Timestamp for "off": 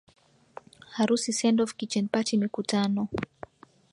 1.61-1.75